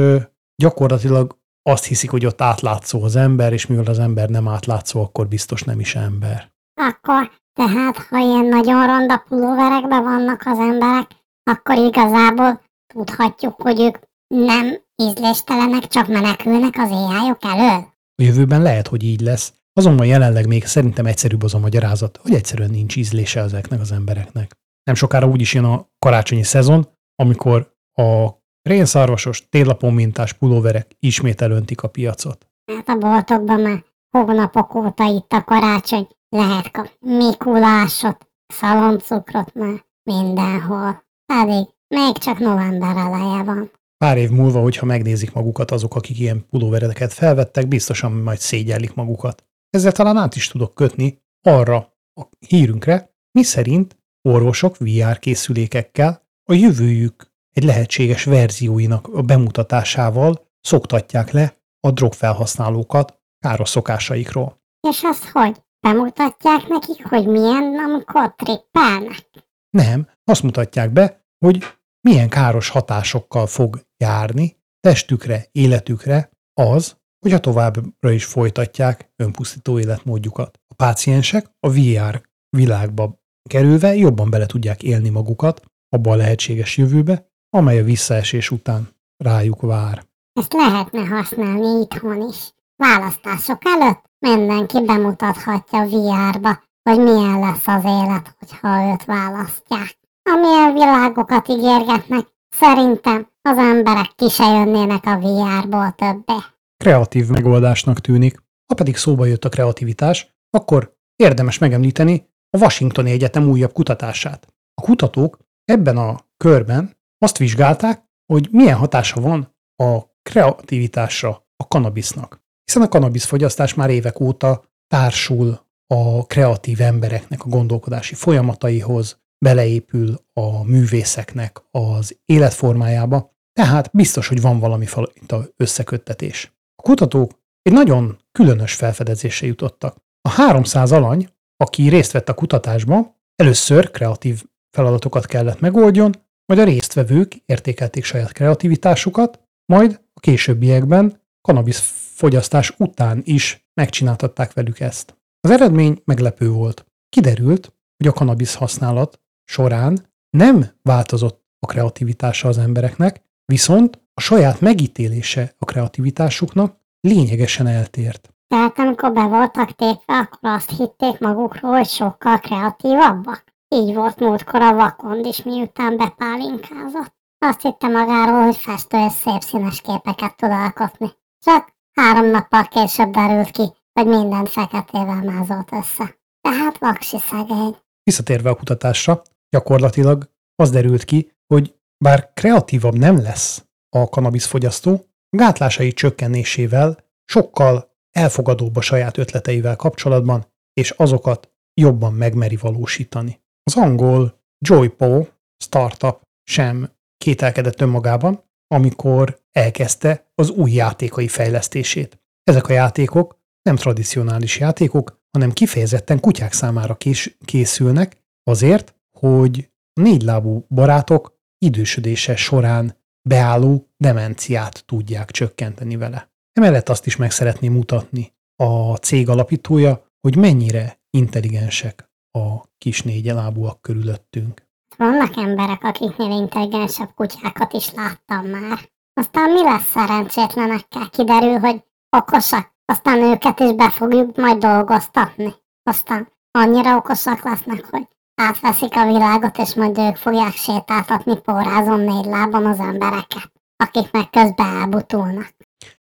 gyakorlatilag 0.55 1.37
azt 1.69 1.85
hiszik, 1.85 2.09
hogy 2.09 2.25
ott 2.25 2.41
átlátszó 2.41 3.03
az 3.03 3.15
ember, 3.15 3.53
és 3.53 3.65
mivel 3.65 3.85
az 3.85 3.99
ember 3.99 4.29
nem 4.29 4.47
átlátszó, 4.47 5.01
akkor 5.01 5.27
biztos 5.27 5.63
nem 5.63 5.79
is 5.79 5.95
ember. 5.95 6.51
Akkor 6.81 7.31
tehát, 7.53 7.97
ha 7.97 8.17
ilyen 8.17 8.45
nagyon 8.45 8.87
ronda 8.87 9.17
pulóverekben 9.27 10.03
vannak 10.03 10.41
az 10.45 10.59
emberek, 10.59 11.07
akkor 11.51 11.77
igazából 11.77 12.61
tudhatjuk, 12.93 13.61
hogy 13.61 13.79
ők 13.81 13.97
nem 14.27 14.83
ízléstelenek, 14.95 15.87
csak 15.87 16.07
menekülnek 16.07 16.73
az 16.77 16.89
éjjájuk 16.89 17.37
elől? 17.41 17.93
A 18.15 18.23
jövőben 18.23 18.61
lehet, 18.61 18.87
hogy 18.87 19.03
így 19.03 19.21
lesz. 19.21 19.53
Azonban 19.73 20.05
jelenleg 20.05 20.47
még 20.47 20.65
szerintem 20.65 21.05
egyszerűbb 21.05 21.43
az 21.43 21.53
a 21.53 21.59
magyarázat, 21.59 22.17
hogy 22.17 22.33
egyszerűen 22.33 22.69
nincs 22.69 22.95
ízlése 22.95 23.39
ezeknek 23.39 23.79
az 23.79 23.91
embereknek. 23.91 24.51
Nem 24.83 24.95
sokára 24.95 25.27
úgyis 25.27 25.53
jön 25.53 25.63
a 25.63 25.87
karácsonyi 25.99 26.43
szezon, 26.43 26.87
amikor 27.15 27.73
a 27.93 28.29
rénszarvasos, 28.61 29.49
télapon 29.49 29.93
mintás 29.93 30.33
pulóverek 30.33 30.91
ismét 30.99 31.41
elöntik 31.41 31.81
a 31.81 31.87
piacot. 31.87 32.47
Hát 32.71 32.89
a 32.89 32.95
boltokban 32.95 33.59
már 33.59 33.83
hónapok 34.09 34.75
óta 34.75 35.03
itt 35.03 35.31
a 35.31 35.43
karácsony, 35.43 36.07
lehet 36.29 36.71
kapni 36.71 37.15
Mikulásot, 37.15 38.27
szaloncukrot 38.47 39.53
már 39.53 39.85
mindenhol. 40.03 41.03
Pedig 41.25 41.67
még 41.87 42.17
csak 42.17 42.39
november 42.39 42.97
eleje 42.97 43.43
van. 43.43 43.71
Pár 43.97 44.17
év 44.17 44.29
múlva, 44.29 44.61
hogyha 44.61 44.85
megnézik 44.85 45.33
magukat 45.33 45.71
azok, 45.71 45.95
akik 45.95 46.19
ilyen 46.19 46.45
pulóvereket 46.49 47.13
felvettek, 47.13 47.67
biztosan 47.67 48.11
majd 48.11 48.39
szégyellik 48.39 48.93
magukat. 48.93 49.43
Ezzel 49.69 49.91
talán 49.91 50.17
át 50.17 50.35
is 50.35 50.47
tudok 50.47 50.75
kötni 50.75 51.21
arra 51.41 51.77
a 52.13 52.27
hírünkre, 52.47 53.15
mi 53.31 53.43
szerint 53.43 53.97
orvosok 54.21 54.77
VR 54.77 55.19
készülékekkel 55.19 56.27
a 56.43 56.53
jövőjük 56.53 57.33
egy 57.51 57.63
lehetséges 57.63 58.23
verzióinak 58.23 59.07
a 59.07 59.21
bemutatásával 59.21 60.47
szoktatják 60.61 61.31
le 61.31 61.57
a 61.79 61.91
drogfelhasználókat 61.91 63.19
káros 63.39 63.69
szokásaikról. 63.69 64.61
És 64.87 65.01
azt 65.03 65.23
hogy? 65.23 65.63
Bemutatják 65.79 66.67
nekik, 66.67 67.07
hogy 67.07 67.27
milyen, 67.27 67.63
amikor 67.63 68.35
trippelnek? 68.35 69.29
Nem, 69.69 70.09
azt 70.23 70.43
mutatják 70.43 70.91
be, 70.91 71.25
hogy 71.45 71.63
milyen 72.09 72.29
káros 72.29 72.69
hatásokkal 72.69 73.47
fog 73.47 73.81
járni 73.97 74.57
testükre, 74.79 75.45
életükre 75.51 76.29
az, 76.53 76.97
hogy 77.19 77.33
a 77.33 77.39
továbbra 77.39 78.11
is 78.11 78.25
folytatják 78.25 79.09
önpusztító 79.15 79.79
életmódjukat. 79.79 80.59
A 80.67 80.73
páciensek 80.73 81.49
a 81.59 81.69
VR 81.69 82.21
világba 82.57 83.19
kerülve 83.49 83.95
jobban 83.95 84.29
bele 84.29 84.45
tudják 84.45 84.83
élni 84.83 85.09
magukat 85.09 85.61
abba 85.89 86.11
a 86.11 86.15
lehetséges 86.15 86.77
jövőbe, 86.77 87.27
amely 87.49 87.79
a 87.79 87.83
visszaesés 87.83 88.51
után 88.51 88.89
rájuk 89.23 89.61
vár. 89.61 90.05
Ezt 90.39 90.53
lehetne 90.53 91.05
használni 91.05 91.81
itthon 91.81 92.29
is. 92.29 92.53
Választások 92.75 93.61
előtt 93.63 94.03
mindenki 94.19 94.85
bemutathatja 94.85 95.85
VR-ba, 95.85 96.63
hogy 96.89 96.99
milyen 96.99 97.39
lesz 97.39 97.67
az 97.67 97.83
élet, 97.83 98.35
hogyha 98.39 98.91
őt 98.91 99.05
választják. 99.05 100.03
Amilyen 100.29 100.73
világokat 100.73 101.47
ígérgetnek, 101.47 102.25
szerintem 102.49 103.29
az 103.41 103.57
emberek 103.57 104.11
ki 104.15 104.29
se 104.29 104.43
jönnének 104.43 105.05
a 105.05 105.19
VR-ból 105.19 105.95
többé. 105.97 106.33
Kreatív 106.77 107.27
megoldásnak 107.27 107.99
tűnik. 107.99 108.43
Ha 108.67 108.75
pedig 108.75 108.97
szóba 108.97 109.25
jött 109.25 109.45
a 109.45 109.49
kreativitás, 109.49 110.35
akkor 110.49 110.97
érdemes 111.15 111.57
megemlíteni 111.57 112.29
a 112.49 112.57
Washingtoni 112.57 113.11
Egyetem 113.11 113.49
újabb 113.49 113.71
kutatását. 113.71 114.47
A 114.73 114.81
kutatók 114.81 115.37
ebben 115.65 115.97
a 115.97 116.19
körben 116.37 116.97
azt 117.17 117.37
vizsgálták, 117.37 118.03
hogy 118.33 118.47
milyen 118.51 118.77
hatása 118.77 119.21
van 119.21 119.55
a 119.83 119.99
kreativitásra 120.23 121.29
a 121.63 121.67
kanabisznak. 121.67 122.43
Hiszen 122.63 122.81
a 122.81 122.87
kanabisz 122.87 123.25
fogyasztás 123.25 123.73
már 123.73 123.89
évek 123.89 124.19
óta 124.19 124.63
társul 124.87 125.59
a 125.87 126.25
kreatív 126.25 126.81
embereknek 126.81 127.45
a 127.45 127.49
gondolkodási 127.49 128.15
folyamataihoz, 128.15 129.23
beleépül 129.37 130.19
a 130.33 130.63
művészeknek 130.63 131.61
az 131.71 132.19
életformájába, 132.25 133.33
tehát 133.53 133.89
biztos, 133.93 134.27
hogy 134.27 134.41
van 134.41 134.59
valami 134.59 134.85
fajta 134.85 135.45
összeköttetés. 135.57 136.53
A 136.75 136.81
kutatók 136.81 137.31
egy 137.61 137.73
nagyon 137.73 138.19
különös 138.31 138.73
felfedezésre 138.73 139.47
jutottak. 139.47 139.97
A 140.21 140.29
300 140.29 140.91
alany, 140.91 141.29
aki 141.57 141.89
részt 141.89 142.11
vett 142.11 142.29
a 142.29 142.33
kutatásban, 142.33 143.15
először 143.35 143.91
kreatív 143.91 144.43
feladatokat 144.77 145.25
kellett 145.25 145.59
megoldjon, 145.59 146.11
majd 146.45 146.59
a 146.59 146.63
résztvevők 146.63 147.35
értékelték 147.45 148.03
saját 148.03 148.31
kreativitásukat, 148.31 149.39
majd 149.65 150.01
a 150.13 150.19
későbbiekben 150.19 151.21
kanabisz 151.41 151.79
fogyasztás 152.15 152.73
után 152.77 153.21
is 153.23 153.67
megcsináltatták 153.73 154.53
velük 154.53 154.79
ezt. 154.79 155.17
Az 155.39 155.49
eredmény 155.49 156.01
meglepő 156.05 156.49
volt. 156.49 156.85
Kiderült, 157.09 157.73
hogy 157.97 158.07
a 158.07 158.11
kanabisz 158.11 158.53
használat 158.53 159.19
során 159.45 160.13
nem 160.29 160.65
változott 160.81 161.45
a 161.59 161.65
kreativitása 161.65 162.47
az 162.47 162.57
embereknek, 162.57 163.21
viszont 163.45 163.99
a 164.13 164.21
saját 164.21 164.61
megítélése 164.61 165.53
a 165.57 165.65
kreativitásuknak 165.65 166.77
lényegesen 166.99 167.67
eltért. 167.67 168.33
Tehát 168.47 168.79
amikor 168.79 169.11
be 169.11 169.23
voltak 169.23 169.75
tépve, 169.75 170.13
akkor 170.13 170.49
azt 170.49 170.69
hitték 170.77 171.19
magukról, 171.19 171.71
hogy 171.71 171.87
sokkal 171.87 172.39
kreatívabbak. 172.39 173.43
Így 173.75 173.93
volt 173.93 174.19
múltkor 174.19 174.61
a 174.61 174.73
vakond 174.73 175.25
is, 175.25 175.43
miután 175.43 175.97
bepálinkázott. 175.97 177.13
Azt 177.37 177.61
hitte 177.61 177.87
magáról, 177.87 178.43
hogy 178.43 178.57
festő 178.57 178.97
és 178.97 179.13
szép 179.13 179.41
színes 179.41 179.81
képeket 179.81 180.35
tud 180.35 180.51
alkotni. 180.51 181.11
Csak 181.39 181.73
három 181.93 182.25
nappal 182.25 182.67
később 182.67 183.09
derült 183.09 183.51
ki, 183.51 183.73
hogy 183.93 184.07
minden 184.07 184.45
feketével 184.45 185.21
mázolt 185.23 185.71
össze. 185.71 186.17
Tehát 186.41 186.77
vaksi 186.77 187.17
szegény. 187.19 187.75
Visszatérve 188.03 188.49
a 188.49 188.55
kutatásra, 188.55 189.21
gyakorlatilag 189.55 190.29
az 190.55 190.69
derült 190.69 191.03
ki, 191.03 191.31
hogy 191.53 191.75
bár 192.03 192.31
kreatívabb 192.33 192.97
nem 192.97 193.21
lesz 193.21 193.65
a 193.89 194.09
kanabisz 194.09 194.45
fogyasztó, 194.45 194.91
a 195.29 195.37
gátlásai 195.37 195.91
csökkenésével 195.91 196.97
sokkal 197.25 197.93
elfogadóbb 198.11 198.75
a 198.75 198.81
saját 198.81 199.17
ötleteivel 199.17 199.75
kapcsolatban, 199.75 200.45
és 200.73 200.89
azokat 200.91 201.51
jobban 201.81 202.13
megmeri 202.13 202.55
valósítani. 202.55 203.41
Az 203.63 203.75
angol 203.75 204.41
Joypo 204.65 205.25
startup 205.63 206.21
sem 206.43 206.91
kételkedett 207.17 207.81
önmagában, 207.81 208.43
amikor 208.67 209.39
elkezdte 209.51 210.31
az 210.35 210.49
új 210.49 210.71
játékai 210.71 211.27
fejlesztését. 211.27 212.19
Ezek 212.43 212.67
a 212.67 212.73
játékok 212.73 213.37
nem 213.61 213.75
tradicionális 213.75 214.59
játékok, 214.59 215.19
hanem 215.31 215.51
kifejezetten 215.51 216.19
kutyák 216.19 216.53
számára 216.53 216.95
kés- 216.95 217.37
készülnek, 217.45 218.23
azért, 218.43 218.94
hogy 219.25 219.69
a 219.93 220.01
négylábú 220.01 220.65
barátok 220.69 221.37
idősödése 221.57 222.35
során 222.35 222.97
beálló 223.29 223.87
demenciát 223.97 224.85
tudják 224.85 225.31
csökkenteni 225.31 225.95
vele. 225.95 226.31
Emellett 226.53 226.89
azt 226.89 227.05
is 227.05 227.15
meg 227.15 227.31
szeretném 227.31 227.73
mutatni 227.73 228.33
a 228.63 228.95
cég 228.95 229.29
alapítója, 229.29 230.07
hogy 230.21 230.37
mennyire 230.37 230.99
intelligensek 231.09 232.09
a 232.31 232.63
kis 232.77 233.01
négylábúak 233.01 233.81
körülöttünk. 233.81 234.63
Vannak 234.97 235.37
emberek, 235.37 235.83
akiknél 235.83 236.31
intelligensebb 236.31 237.13
kutyákat 237.15 237.73
is 237.73 237.93
láttam 237.93 238.45
már. 238.45 238.89
Aztán 239.13 239.51
mi 239.51 239.63
lesz 239.63 239.89
szerencsétlenekkel? 239.91 241.09
Kiderül, 241.09 241.57
hogy 241.59 241.83
okosak, 242.17 242.75
aztán 242.85 243.21
őket 243.21 243.59
is 243.59 243.73
be 243.73 243.89
fogjuk 243.89 244.35
majd 244.35 244.57
dolgoztatni. 244.57 245.53
Aztán 245.83 246.31
annyira 246.51 246.95
okosak 246.95 247.43
lesznek, 247.43 247.85
hogy 247.85 248.07
átveszik 248.35 248.95
a 248.95 249.05
világot, 249.05 249.57
és 249.57 249.73
majd 249.75 249.97
ők 249.97 250.15
fogják 250.15 250.53
sétáltatni 250.53 251.39
pórázon 251.41 251.99
négy 251.99 252.25
lábon 252.25 252.65
az 252.65 252.79
embereket, 252.79 253.51
akik 253.75 254.11
meg 254.11 254.29
közben 254.29 254.75
elbutulnak. 254.75 255.55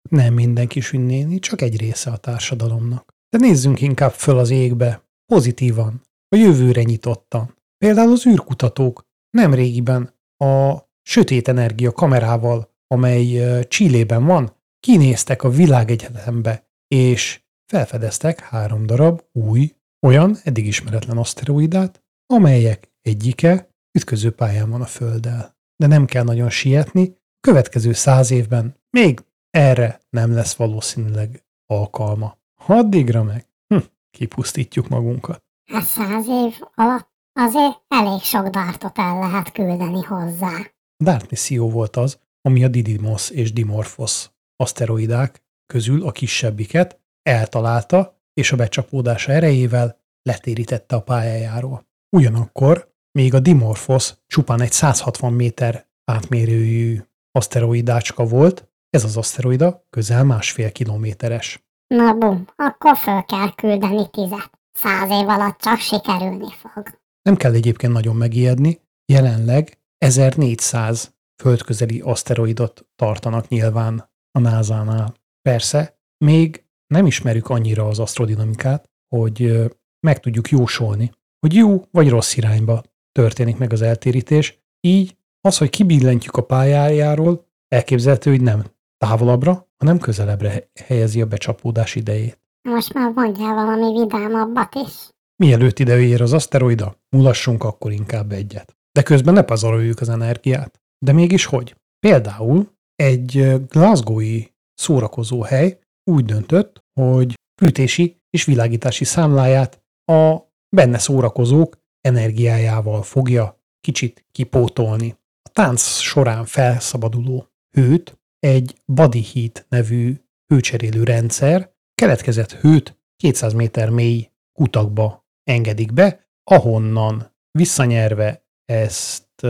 Nem 0.10 0.34
minden 0.34 0.68
kis 0.68 0.92
néni, 0.92 1.40
csak 1.40 1.62
egy 1.62 1.80
része 1.80 2.12
a 2.12 2.18
társadalomnak. 2.18 3.14
De 3.30 3.38
nézzünk 3.38 3.82
inkább 3.82 4.12
föl 4.12 4.38
az 4.38 4.50
égbe, 4.50 5.04
pozitívan, 5.26 6.02
a 6.28 6.36
jövőre 6.36 6.84
nyitottan. 6.84 7.58
Például 7.78 8.12
az 8.12 8.28
űrkutatók 8.28 9.04
nem 9.38 9.54
régiben 9.54 10.14
a 10.38 10.78
sötét 11.02 11.48
energia 11.48 11.92
kamerával, 11.92 12.70
amely 12.88 13.42
Csillében 13.68 14.26
van, 14.26 14.56
kinéztek 14.80 15.44
a 15.44 15.50
világegyetembe, 15.50 16.68
és 16.88 17.42
felfedeztek 17.66 18.40
három 18.40 18.86
darab 18.86 19.22
új, 19.32 19.76
olyan 20.08 20.38
eddig 20.44 20.68
ismeretlen 20.68 21.18
aszteroidát, 21.18 22.04
amelyek 22.32 22.92
egyike 23.02 23.70
ütközőpályán 23.98 24.70
van 24.70 24.82
a 24.82 24.86
Földdel. 24.86 25.56
De 25.76 25.88
nem 25.88 26.06
kell 26.06 26.24
nagyon 26.24 26.50
sietni, 26.50 27.16
következő 27.40 27.94
száz 27.94 28.32
évben 28.32 28.76
még 28.90 29.20
erre 29.50 30.02
nem 30.10 30.34
lesz 30.34 30.56
valószínűleg 30.56 31.44
alkalma. 31.66 32.38
Addigra 32.66 33.24
meg 33.24 33.48
hm, 33.68 33.78
kipusztítjuk 34.12 34.88
magunkat. 34.88 35.44
Hát 35.72 35.84
száz 35.84 36.28
év 36.28 36.54
alatt 36.76 37.10
azért 37.34 37.82
elég 37.88 38.22
sok 38.22 38.48
dartot 38.48 38.98
el 38.98 39.20
lehet 39.20 39.52
küldeni 39.52 40.02
hozzá. 40.02 40.58
A 40.98 41.04
Dart 41.04 41.30
misszió 41.30 41.70
volt 41.70 41.96
az, 41.96 42.20
ami 42.42 42.64
a 42.64 42.68
Didymos 42.68 43.30
és 43.30 43.54
Dimorphos 43.54 44.30
aszteroidák 44.56 45.44
közül 45.66 46.08
a 46.08 46.12
kisebbiket 46.12 47.00
eltalálta, 47.24 48.20
és 48.34 48.52
a 48.52 48.56
becsapódása 48.56 49.32
erejével 49.32 50.00
letérítette 50.22 50.96
a 50.96 51.02
pályájáról. 51.02 51.90
Ugyanakkor 52.16 52.94
még 53.12 53.34
a 53.34 53.40
Dimorphos 53.40 54.14
csupán 54.28 54.62
egy 54.62 54.72
160 54.72 55.34
méter 55.34 55.90
átmérőjű 56.12 57.02
aszteroidácska 57.32 58.26
volt, 58.26 58.70
ez 58.90 59.04
az 59.04 59.18
aszteroida 59.18 59.86
közel 59.90 60.24
másfél 60.24 60.72
kilométeres. 60.72 61.64
Na 61.88 62.14
bum, 62.14 62.46
akkor 62.56 62.98
föl 62.98 63.24
kell 63.24 63.54
küldeni 63.56 64.10
tizet. 64.10 64.60
Száz 64.72 65.10
év 65.10 65.30
alatt 65.30 65.60
csak 65.60 65.78
sikerülni 65.78 66.52
fog. 66.52 67.00
Nem 67.22 67.36
kell 67.36 67.54
egyébként 67.54 67.94
nagyon 67.94 68.16
megijedni, 68.16 68.82
jelenleg 69.06 69.80
1400 69.98 71.16
földközeli 71.42 72.00
aszteroidot 72.00 72.88
tartanak 72.96 73.48
nyilván 73.48 74.10
a 74.32 74.40
NASA-nál. 74.40 75.16
Persze, 75.42 76.00
még 76.26 76.66
nem 76.88 77.06
ismerjük 77.06 77.50
annyira 77.50 77.88
az 77.88 78.00
asztrodinamikát, 78.00 78.90
hogy 79.16 79.70
meg 80.08 80.20
tudjuk 80.20 80.50
jósolni, 80.50 81.12
hogy 81.42 81.54
jó 81.54 81.86
vagy 81.92 82.10
rossz 82.10 82.36
irányba 82.36 82.84
történik 83.12 83.58
meg 83.58 83.74
az 83.74 83.82
eltérítés, 83.82 84.60
így 84.88 85.16
az, 85.42 85.58
hogy 85.58 85.70
kibillentjük 85.70 86.38
a 86.38 86.44
pályájáról, 86.44 87.46
elképzelhető, 87.68 88.30
hogy 88.30 88.42
nem 88.42 88.64
távolabbra, 88.98 89.70
hanem 89.78 90.00
közelebbre 90.00 90.70
helyezi 90.86 91.22
a 91.22 91.26
becsapódás 91.26 91.96
idejét. 91.96 92.40
Most 92.70 92.94
már 92.94 93.12
mondjál 93.12 93.54
valami 93.54 94.00
vidámabbat 94.00 94.76
is. 94.76 95.10
Mielőtt 95.36 95.80
ide 95.80 96.00
ér 96.00 96.22
az 96.22 96.34
aszteroida, 96.34 96.96
mulassunk 97.10 97.64
akkor 97.64 97.92
inkább 97.92 98.32
egyet. 98.32 98.76
De 98.92 99.04
közben 99.04 99.34
ne 99.34 99.42
pazaroljuk 99.42 100.00
az 100.00 100.10
energiát. 100.10 100.82
De 101.06 101.12
mégis 101.12 101.46
hogy? 101.46 101.76
Például 102.00 102.70
egy 102.96 103.62
glasgowi 103.68 104.54
szórakozó 104.74 105.42
hely 105.42 105.80
úgy 106.04 106.26
döntött, 106.26 106.84
hogy 107.00 107.34
fűtési 107.62 108.22
és 108.30 108.46
világítási 108.46 109.04
számláját 109.04 109.84
a 110.06 110.38
benne 110.76 110.98
szórakozók 110.98 111.78
energiájával 112.02 113.04
fogja 113.04 113.60
kicsit 113.82 114.26
kipótolni. 114.32 115.18
A 115.44 115.50
tánc 115.50 115.82
során 115.82 116.46
felszabaduló 116.46 117.48
hőt 117.72 118.20
egy 118.40 118.82
body 118.86 119.26
heat 119.34 119.66
nevű 119.70 120.22
hőcserélő 120.48 121.04
rendszer 121.04 121.74
keletkezett 121.96 122.52
hőt 122.52 123.00
200 123.16 123.54
méter 123.54 123.90
mély 123.90 124.32
kutakba 124.54 125.26
engedik 125.44 125.94
be, 125.94 126.28
ahonnan 126.44 127.36
visszanyerve 127.52 128.46
ezt 128.66 129.48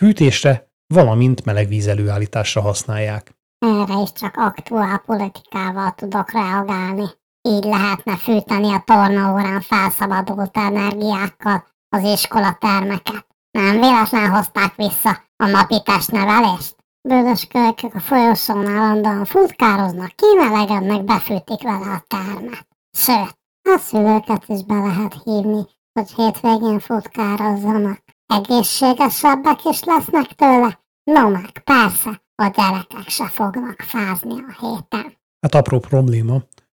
fűtésre, 0.00 0.72
valamint 0.86 1.44
melegvíz 1.44 1.86
előállításra 1.86 2.60
használják. 2.60 3.34
Erre 3.58 4.00
is 4.02 4.12
csak 4.12 4.34
aktuál 4.36 4.98
politikával 4.98 5.94
tudok 5.94 6.32
reagálni. 6.32 7.04
Így 7.48 7.64
lehetne 7.64 8.16
fűteni 8.16 8.72
a 8.72 8.82
tornaórán 8.84 9.60
felszabadult 9.60 10.56
energiákkal 10.56 11.66
az 11.88 12.02
iskola 12.02 12.56
termeket. 12.60 13.26
Nem 13.50 13.80
véletlen 13.80 14.30
hozták 14.30 14.74
vissza 14.74 15.22
a 15.36 15.46
napi 15.46 15.82
testnevelést? 15.82 16.76
Bőrös 17.08 17.46
kölykök 17.46 17.94
a 17.94 18.00
folyosón 18.00 18.66
állandóan 18.66 19.24
futkároznak, 19.24 20.12
kimelegednek, 20.14 21.04
befűtik 21.04 21.62
vele 21.62 21.90
a 21.90 22.04
termet. 22.06 22.66
Sőt, 22.96 23.38
a 23.62 23.78
szülőket 23.78 24.44
is 24.46 24.62
be 24.62 24.74
lehet 24.74 25.14
hívni, 25.24 25.62
hogy 25.92 26.12
hétvégén 26.16 26.78
futkározzanak. 26.78 28.02
Egészségesebbek 28.26 29.64
is 29.64 29.84
lesznek 29.84 30.32
tőle, 30.34 30.80
no 31.10 31.28
meg 31.28 31.62
persze, 31.64 32.22
a 32.34 32.46
gyerekek 32.56 33.08
se 33.08 33.28
fognak 33.28 33.80
fázni 33.80 34.34
a 34.34 34.54
héten. 34.60 35.18
Hát 35.40 35.54
apró 35.54 35.78
probléma, 35.78 36.36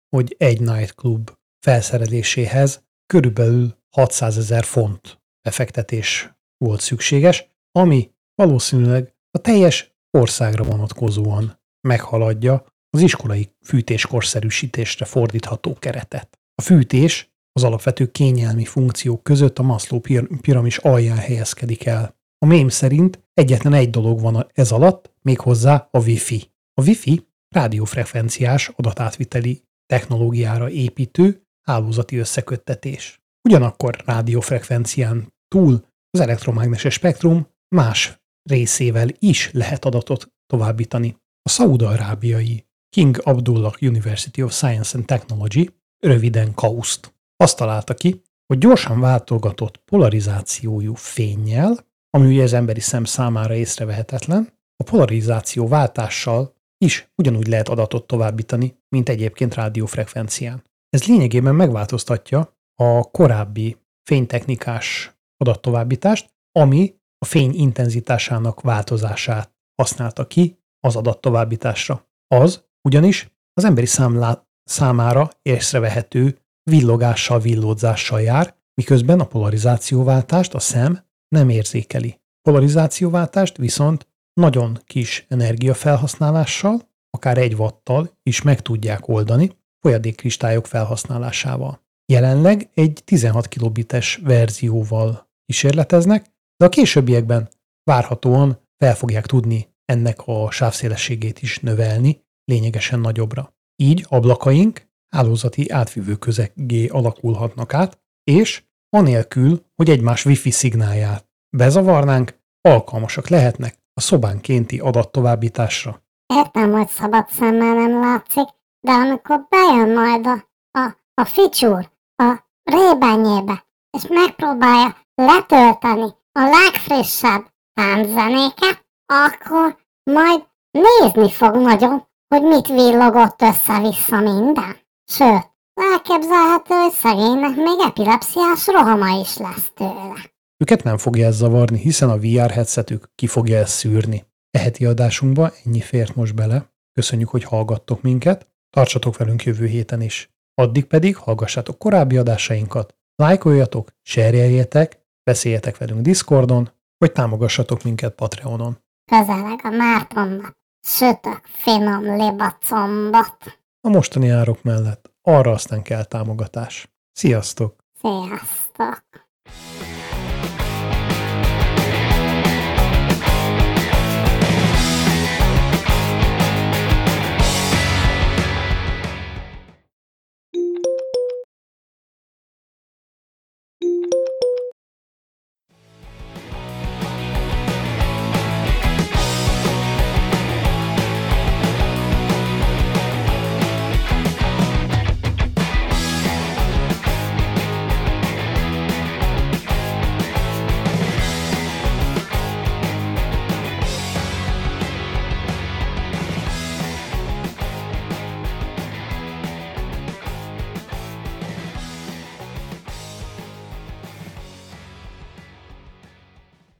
hogy 0.08 0.34
egy 0.38 0.60
nightclub 0.60 1.30
felszereléséhez 1.58 2.84
körülbelül 3.06 3.78
600 3.90 4.38
ezer 4.38 4.64
font 4.64 5.20
befektetés 5.42 6.30
volt 6.64 6.80
szükséges, 6.80 7.50
ami 7.72 8.10
valószínűleg 8.34 9.14
a 9.30 9.38
teljes 9.38 9.94
országra 10.10 10.64
vonatkozóan 10.64 11.60
meghaladja 11.88 12.64
az 12.90 13.00
iskolai 13.00 13.50
fűtéskorszerűsítésre 13.64 15.04
fordítható 15.04 15.74
keretet. 15.74 16.40
A 16.54 16.62
fűtés 16.62 17.34
az 17.52 17.64
alapvető 17.64 18.10
kényelmi 18.10 18.64
funkciók 18.64 19.22
között 19.22 19.58
a 19.58 19.62
Maslow 19.62 20.00
piramis 20.40 20.78
alján 20.78 21.16
helyezkedik 21.16 21.86
el. 21.86 22.16
A 22.38 22.46
mém 22.46 22.68
szerint 22.68 23.24
egyetlen 23.34 23.72
egy 23.72 23.90
dolog 23.90 24.20
van 24.20 24.46
ez 24.52 24.72
alatt, 24.72 25.14
méghozzá 25.22 25.88
a 25.90 25.98
Wi-Fi. 25.98 26.50
A 26.74 26.82
Wi-Fi 26.82 27.28
rádiófrekvenciás 27.48 28.68
adatátviteli 28.76 29.62
technológiára 29.86 30.70
építő 30.70 31.42
hálózati 31.62 32.16
összeköttetés. 32.16 33.20
Ugyanakkor 33.48 34.02
rádiófrekvencián 34.04 35.34
túl 35.48 35.84
az 36.10 36.20
elektromágneses 36.20 36.94
spektrum 36.94 37.46
más 37.74 38.20
részével 38.42 39.08
is 39.18 39.50
lehet 39.52 39.84
adatot 39.84 40.32
továbbítani. 40.46 41.16
A 41.42 41.48
szaudarábiai 41.48 42.66
King 42.88 43.20
Abdullah 43.22 43.74
University 43.80 44.42
of 44.42 44.52
Science 44.52 44.96
and 44.96 45.06
Technology, 45.06 45.74
röviden 45.98 46.54
KAUST, 46.54 47.14
azt 47.36 47.56
találta 47.56 47.94
ki, 47.94 48.22
hogy 48.46 48.58
gyorsan 48.58 49.00
váltogatott 49.00 49.76
polarizációjú 49.76 50.94
fényjel, 50.94 51.86
ami 52.10 52.26
ugye 52.26 52.42
az 52.42 52.52
emberi 52.52 52.80
szem 52.80 53.04
számára 53.04 53.54
észrevehetetlen, 53.54 54.52
a 54.76 54.84
polarizáció 54.84 55.68
váltással 55.68 56.55
is 56.78 57.12
ugyanúgy 57.16 57.46
lehet 57.46 57.68
adatot 57.68 58.06
továbbítani, 58.06 58.78
mint 58.88 59.08
egyébként 59.08 59.54
rádiófrekvencián. 59.54 60.62
Ez 60.88 61.06
lényegében 61.06 61.54
megváltoztatja 61.54 62.56
a 62.82 63.10
korábbi 63.10 63.76
fénytechnikás 64.02 65.16
adattovábbítást, 65.36 66.34
ami 66.52 66.94
a 67.18 67.24
fény 67.24 67.54
intenzitásának 67.54 68.60
változását 68.60 69.54
használta 69.82 70.26
ki 70.26 70.58
az 70.80 70.96
adattovábbításra. 70.96 72.08
Az 72.34 72.64
ugyanis 72.88 73.30
az 73.52 73.64
emberi 73.64 73.86
számlá, 73.86 74.46
számára 74.64 75.30
észrevehető 75.42 76.38
villogással, 76.70 77.40
villódzással 77.40 78.20
jár, 78.20 78.56
miközben 78.74 79.20
a 79.20 79.26
polarizációváltást 79.26 80.54
a 80.54 80.58
szem 80.58 81.04
nem 81.28 81.48
érzékeli. 81.48 82.20
Polarizációváltást 82.48 83.56
viszont 83.56 84.08
nagyon 84.40 84.80
kis 84.84 85.26
energiafelhasználással, 85.28 86.88
akár 87.10 87.38
egy 87.38 87.54
watttal 87.54 88.10
is 88.22 88.42
meg 88.42 88.62
tudják 88.62 89.08
oldani 89.08 89.50
folyadékkristályok 89.80 90.66
felhasználásával. 90.66 91.84
Jelenleg 92.12 92.70
egy 92.74 93.02
16 93.04 93.48
kilobites 93.48 94.16
verzióval 94.16 95.28
kísérleteznek, 95.44 96.26
de 96.56 96.64
a 96.64 96.68
későbbiekben 96.68 97.48
várhatóan 97.84 98.60
fel 98.76 98.94
fogják 98.94 99.26
tudni 99.26 99.68
ennek 99.84 100.26
a 100.26 100.50
sávszélességét 100.50 101.42
is 101.42 101.58
növelni 101.58 102.24
lényegesen 102.44 103.00
nagyobbra. 103.00 103.54
Így 103.82 104.06
ablakaink 104.08 104.88
hálózati 105.08 105.70
átvívő 105.70 106.16
közegé 106.16 106.86
alakulhatnak 106.86 107.74
át, 107.74 108.00
és 108.24 108.62
anélkül, 108.88 109.64
hogy 109.74 109.90
egymás 109.90 110.24
wifi 110.24 110.50
szignálját 110.50 111.28
bezavarnánk, 111.56 112.38
alkalmasak 112.60 113.28
lehetnek 113.28 113.84
a 113.96 114.00
szobánkénti 114.00 114.78
adattovábbításra. 114.78 116.02
Értem, 116.34 116.72
hogy 116.72 116.88
szabad 116.88 117.28
szemmel 117.28 117.74
nem 117.74 118.00
látszik, 118.00 118.48
de 118.80 118.92
amikor 118.92 119.46
bejön 119.48 119.92
majd 119.94 120.26
a, 120.26 120.48
a, 120.78 120.96
a 121.14 121.24
feature 121.24 121.92
a 122.16 122.36
rébenyébe, 122.62 123.66
és 123.98 124.06
megpróbálja 124.08 124.96
letölteni 125.14 126.14
a 126.32 126.40
legfrissebb 126.40 127.46
támzenéket, 127.72 128.86
akkor 129.06 129.78
majd 130.10 130.46
nézni 130.70 131.32
fog 131.32 131.56
nagyon, 131.56 132.06
hogy 132.28 132.42
mit 132.42 132.66
villogott 132.66 133.42
össze-vissza 133.42 134.20
minden. 134.20 134.76
Sőt, 135.04 135.50
elképzelhető, 135.74 136.74
hogy 136.74 136.92
szegénynek 136.92 137.56
még 137.56 137.78
epilepsziás 137.86 138.66
rohama 138.66 139.18
is 139.20 139.36
lesz 139.36 139.70
tőle. 139.74 140.35
Őket 140.58 140.82
nem 140.82 140.98
fogja 140.98 141.26
ez 141.26 141.36
zavarni, 141.36 141.78
hiszen 141.78 142.10
a 142.10 142.18
VR 142.18 142.50
headsetük 142.50 143.10
ki 143.14 143.26
fogja 143.26 143.58
ezt 143.58 143.72
szűrni. 143.72 144.24
E 144.50 144.58
heti 144.58 144.86
adásunkba 144.86 145.52
ennyi 145.64 145.80
fért 145.80 146.14
most 146.14 146.34
bele. 146.34 146.70
Köszönjük, 146.92 147.28
hogy 147.28 147.44
hallgattok 147.44 148.02
minket. 148.02 148.46
Tartsatok 148.70 149.16
velünk 149.16 149.44
jövő 149.44 149.66
héten 149.66 150.00
is. 150.00 150.30
Addig 150.54 150.84
pedig 150.84 151.16
hallgassátok 151.16 151.78
korábbi 151.78 152.16
adásainkat, 152.16 152.94
lájkoljatok, 153.14 153.90
serjeljetek, 154.02 155.00
beszéljetek 155.22 155.76
velünk 155.76 156.00
Discordon, 156.00 156.70
vagy 156.98 157.12
támogassatok 157.12 157.82
minket 157.82 158.14
Patreonon. 158.14 158.78
Közeleg 159.10 159.60
a 159.62 159.70
Mártonnak. 159.70 160.52
Sütök 160.86 161.40
finom 161.44 162.16
libacombot. 162.16 163.36
A 163.80 163.88
mostani 163.88 164.28
árok 164.28 164.62
mellett 164.62 165.10
arra 165.22 165.50
aztán 165.50 165.82
kell 165.82 166.04
támogatás. 166.04 166.88
Sziasztok! 167.12 167.76
Sziasztok! 168.00 169.04